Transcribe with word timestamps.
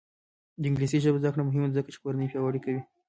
د 0.61 0.63
انګلیسي 0.69 0.97
ژبې 1.03 1.19
زده 1.21 1.29
کړه 1.33 1.43
مهمه 1.45 1.67
ده 1.69 1.75
ځکه 1.77 1.89
چې 1.93 2.01
کورنۍ 2.03 2.27
پیاوړې 2.31 2.59
کوي. 2.65 2.81